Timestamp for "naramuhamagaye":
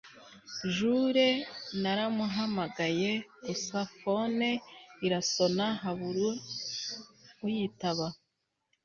1.81-3.11